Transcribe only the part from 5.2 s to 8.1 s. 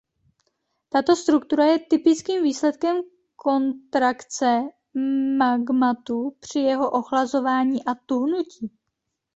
magmatu při jeho ochlazování a